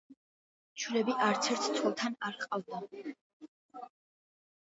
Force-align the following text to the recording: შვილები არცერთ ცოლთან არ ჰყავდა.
შვილები 0.83 1.13
არცერთ 1.25 1.67
ცოლთან 1.75 2.15
არ 2.29 2.39
ჰყავდა. 2.45 3.51